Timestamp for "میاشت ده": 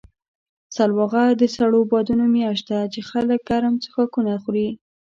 2.35-2.79